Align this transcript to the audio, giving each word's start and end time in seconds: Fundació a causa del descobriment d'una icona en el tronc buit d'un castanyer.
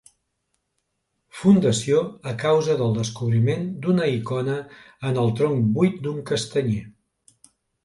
Fundació 1.41 1.99
a 2.31 2.33
causa 2.45 2.77
del 2.79 2.95
descobriment 2.97 3.69
d'una 3.85 4.09
icona 4.15 4.57
en 5.11 5.23
el 5.27 5.31
tronc 5.43 5.71
buit 5.79 6.03
d'un 6.09 6.21
castanyer. 6.33 6.83